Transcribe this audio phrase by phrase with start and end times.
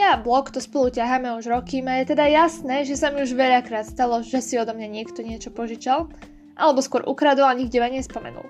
[0.00, 3.36] Ja blog to spolu ťaháme už roky a je teda jasné, že sa mi už
[3.36, 6.08] veľakrát stalo, že si odo mňa niekto niečo požičal,
[6.56, 8.48] alebo skôr ukradol a nikde ma nespomenul.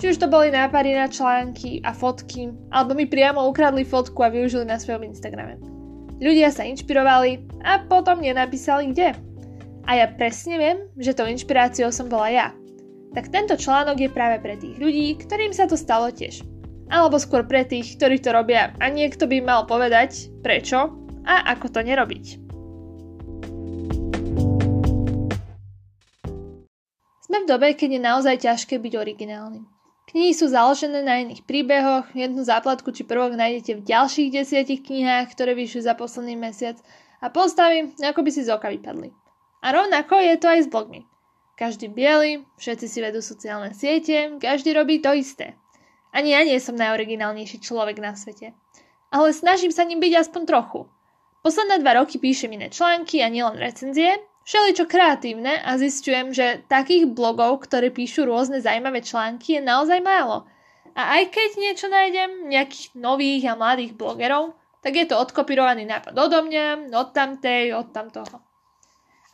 [0.00, 4.32] Či už to boli nápady na články a fotky, alebo mi priamo ukradli fotku a
[4.32, 5.60] využili na svojom Instagrame.
[6.16, 9.12] Ľudia sa inšpirovali a potom nenapísali kde.
[9.84, 12.46] A ja presne viem, že tou inšpiráciou som bola ja.
[13.12, 16.55] Tak tento článok je práve pre tých ľudí, ktorým sa to stalo tiež
[16.90, 20.94] alebo skôr pre tých, ktorí to robia a niekto by mal povedať prečo
[21.26, 22.24] a ako to nerobiť.
[27.26, 29.66] Sme v dobe, keď je naozaj ťažké byť originálnym.
[30.06, 35.34] Knihy sú založené na iných príbehoch, jednu základku či prvok nájdete v ďalších desiatich knihách,
[35.34, 36.78] ktoré vyšli za posledný mesiac
[37.18, 39.10] a postavy, ako by si z oka vypadli.
[39.66, 41.02] A rovnako je to aj s blogmi.
[41.58, 45.58] Každý biely, všetci si vedú sociálne siete, každý robí to isté.
[46.16, 48.56] Ani ja nie som najoriginálnejší človek na svete.
[49.12, 50.88] Ale snažím sa ním byť aspoň trochu.
[51.44, 54.16] Posledné dva roky píšem iné články a nielen recenzie,
[54.48, 60.48] všeličo kreatívne a zistujem, že takých blogov, ktoré píšu rôzne zaujímavé články je naozaj málo.
[60.96, 66.16] A aj keď niečo nájdem, nejakých nových a mladých blogerov, tak je to odkopírovaný nápad
[66.16, 68.40] odo mňa, od tamtej, od tamtoho.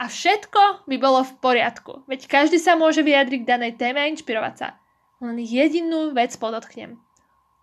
[0.02, 4.10] A všetko by bolo v poriadku, veď každý sa môže vyjadriť k danej téme a
[4.10, 4.81] inšpirovať sa.
[5.22, 6.98] Len jedinú vec podotknem.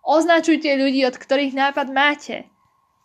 [0.00, 2.48] Označujte ľudí, od ktorých nápad máte.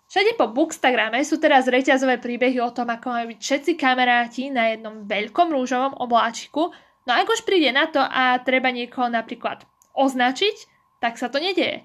[0.07, 4.71] Všade po Bookstagrame sú teraz reťazové príbehy o tom, ako majú byť všetci kamaráti na
[4.71, 6.71] jednom veľkom rúžovom obláčiku,
[7.03, 10.55] no ak už príde na to a treba niekoho napríklad označiť,
[11.03, 11.83] tak sa to nedieje.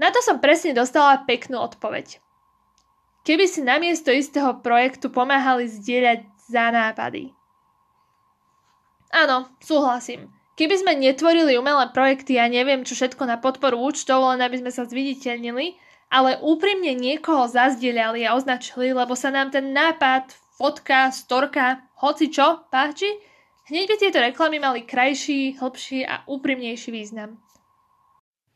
[0.00, 2.24] Na to som presne dostala peknú odpoveď.
[3.26, 7.34] Keby si namiesto istého projektu pomáhali zdieľať za nápady.
[9.10, 10.30] Áno, súhlasím.
[10.56, 14.72] Keby sme netvorili umelé projekty ja neviem čo všetko na podporu účtov, len aby sme
[14.72, 15.76] sa zviditeľnili,
[16.08, 22.64] ale úprimne niekoho zazdieľali a označili, lebo sa nám ten nápad, fotka, storka, hoci čo
[22.72, 23.04] páči,
[23.68, 27.36] hneď by tieto reklamy mali krajší, hlbší a úprimnejší význam.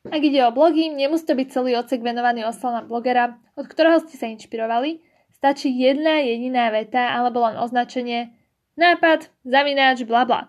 [0.09, 4.17] Ak ide o blogy, nemusí to byť celý odsek venovaný oslavám blogera, od ktorého ste
[4.17, 5.05] sa inšpirovali.
[5.37, 8.33] Stačí jedna jediná veta alebo len označenie
[8.81, 10.49] nápad, zavináč, bla bla.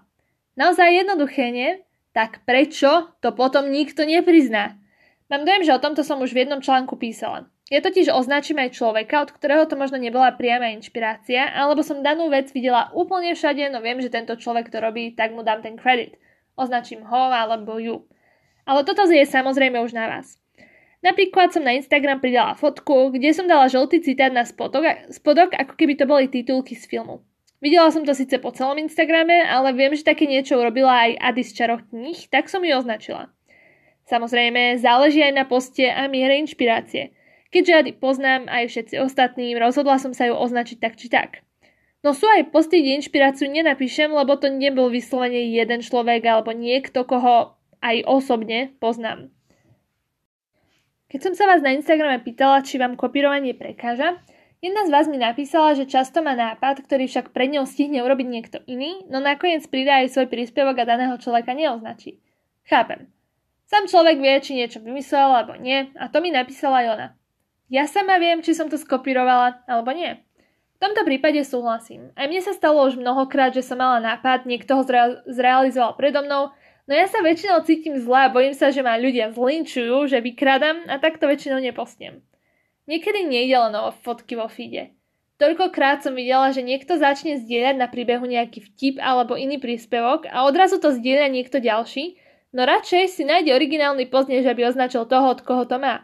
[0.61, 1.81] Naozaj jednoduché, nie?
[2.13, 4.77] Tak prečo to potom nikto neprizná?
[5.33, 7.49] Mám dojem, že o tomto som už v jednom článku písala.
[7.73, 12.29] Ja totiž označím aj človeka, od ktorého to možno nebola priama inšpirácia, alebo som danú
[12.29, 15.81] vec videla úplne všade, no viem, že tento človek to robí, tak mu dám ten
[15.81, 16.21] kredit.
[16.53, 18.05] Označím ho alebo ju.
[18.69, 20.37] Ale toto je samozrejme už na vás.
[21.01, 25.73] Napríklad som na Instagram pridala fotku, kde som dala žltý citát na spodok, spodok, ako
[25.73, 27.25] keby to boli titulky z filmu.
[27.61, 31.43] Videla som to síce po celom Instagrame, ale viem, že také niečo urobila aj Adi
[31.45, 33.29] z čaroch kníh, tak som ju označila.
[34.09, 37.13] Samozrejme, záleží aj na poste a miere inšpirácie.
[37.53, 41.45] Keďže Adi poznám aj všetci ostatní, rozhodla som sa ju označiť tak či tak.
[42.01, 47.05] No sú aj posty, kde inšpiráciu nenapíšem, lebo to nebol vyslovene jeden človek alebo niekto,
[47.05, 49.29] koho aj osobne poznám.
[51.13, 54.17] Keď som sa vás na Instagrame pýtala, či vám kopírovanie prekáža,
[54.61, 58.27] Jedna z vás mi napísala, že často má nápad, ktorý však pred ňou stihne urobiť
[58.29, 62.21] niekto iný, no nakoniec pridá aj svoj príspevok a daného človeka neoznačí.
[62.69, 63.09] Chápem.
[63.65, 67.07] Sám človek vie, či niečo vymyslel alebo nie, a to mi napísala aj ona.
[67.73, 70.21] Ja sama viem, či som to skopírovala alebo nie.
[70.77, 72.13] V tomto prípade súhlasím.
[72.13, 76.21] Aj mne sa stalo už mnohokrát, že som mala nápad, niekto ho zre- zrealizoval predo
[76.21, 76.53] mnou,
[76.85, 80.85] no ja sa väčšinou cítim zle a bojím sa, že ma ľudia zlinčujú, že vykradám
[80.85, 82.21] a takto väčšinou nepostiem.
[82.91, 84.91] Niekedy nejde len o fotky vo feede.
[85.39, 90.43] Toľkokrát som videla, že niekto začne zdieľať na príbehu nejaký vtip alebo iný príspevok a
[90.43, 92.19] odrazu to zdieľa niekto ďalší,
[92.51, 96.03] no radšej si nájde originálny post, aby označil toho, od koho to má.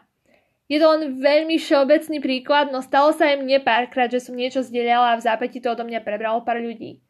[0.72, 4.64] Je to len veľmi všeobecný príklad, no stalo sa aj mne párkrát, že som niečo
[4.64, 7.04] zdieľala a v zápäti to odo mňa prebralo pár ľudí.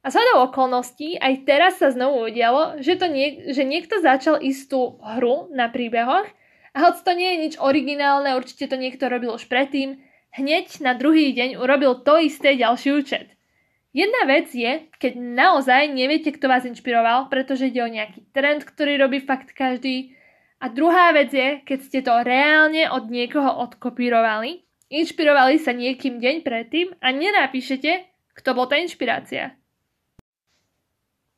[0.00, 4.96] A shodou okolností aj teraz sa znovu udialo, že, to nie, že niekto začal istú
[5.04, 6.26] hru na príbehoch
[6.74, 10.00] a hoď to nie je nič originálne, určite to niekto robil už predtým,
[10.36, 13.26] hneď na druhý deň urobil to isté ďalší účet.
[13.96, 19.00] Jedna vec je, keď naozaj neviete, kto vás inšpiroval, pretože ide o nejaký trend, ktorý
[19.00, 20.12] robí fakt každý.
[20.60, 24.62] A druhá vec je, keď ste to reálne od niekoho odkopírovali,
[24.92, 28.06] inšpirovali sa niekým deň predtým a nenapíšete,
[28.38, 29.56] kto bol tá inšpirácia.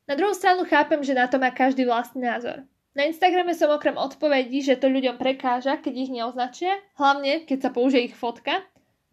[0.05, 2.67] Na druhú stranu chápem, že na to má každý vlastný názor.
[2.91, 7.69] Na Instagrame som okrem odpovedí, že to ľuďom prekáža, keď ich neoznačia, hlavne keď sa
[7.71, 8.59] použije ich fotka,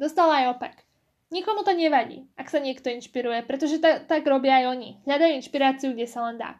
[0.03, 0.75] dostala aj opak.
[1.31, 4.91] Nikomu to nevadí, ak sa niekto inšpiruje, pretože ta, tak robia aj oni.
[5.07, 6.59] Hľadajú inšpiráciu, kde sa len dá.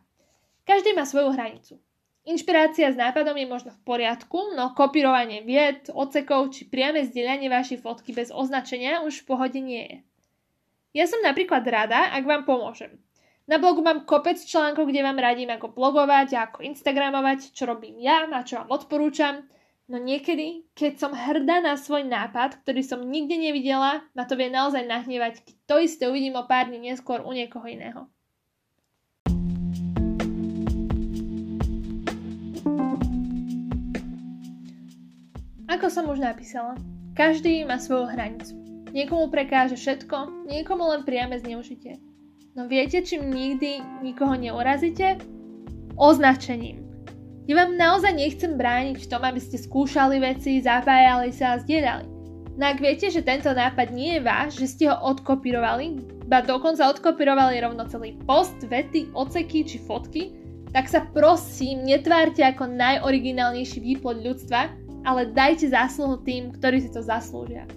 [0.69, 1.81] Každý má svoju hranicu.
[2.29, 7.81] Inšpirácia s nápadom je možno v poriadku, no kopírovanie vied, ocekov či priame zdieľanie vašej
[7.81, 9.99] fotky bez označenia už v pohode nie je.
[10.93, 13.01] Ja som napríklad rada, ak vám pomôžem.
[13.49, 17.97] Na blogu mám kopec článkov, kde vám radím, ako blogovať a ako instagramovať, čo robím
[17.97, 19.41] ja a čo vám odporúčam.
[19.89, 24.53] No niekedy, keď som hrdá na svoj nápad, ktorý som nikde nevidela, ma to vie
[24.53, 28.13] naozaj nahnevať, keď to isté uvidím o pár dní neskôr u niekoho iného.
[35.73, 36.77] Ako som už napísala,
[37.17, 38.61] každý má svoju hranicu.
[38.93, 42.08] Niekomu prekáže všetko, niekomu len priame zneužitie.
[42.59, 45.23] No viete, čím nikdy nikoho neurazíte?
[45.95, 46.83] Označením.
[47.47, 52.11] Ja vám naozaj nechcem brániť v tom, aby ste skúšali veci, zapájali sa a zdieľali.
[52.59, 56.91] No ak viete, že tento nápad nie je váš, že ste ho odkopírovali, ba dokonca
[56.91, 60.35] odkopírovali rovno celý post, vety, oceky či fotky,
[60.75, 64.67] tak sa prosím netvárte ako najoriginálnejší výplod ľudstva,
[65.07, 67.71] ale dajte zásluhu tým, ktorí si to zaslúžia.